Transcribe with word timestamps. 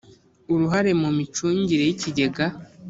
uruhare 0.53 0.91
mu 1.01 1.09
micungire 1.17 1.83
y 1.85 1.93
ikigega 1.95 2.45